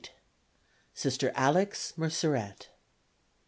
Sister 0.95 1.31
Alix 1.35 1.93
Merceret. 1.95 2.69